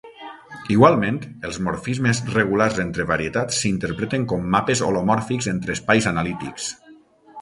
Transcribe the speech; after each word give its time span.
Igualment, 0.75 1.17
els 1.49 1.59
morfismes 1.67 2.21
regulars 2.37 2.79
entre 2.85 3.05
varietats 3.11 3.61
s'interpreten 3.65 4.27
com 4.33 4.49
mapes 4.57 4.83
holomòrfics 4.89 5.51
entre 5.57 5.77
espais 5.79 6.09
analítics. 6.15 6.73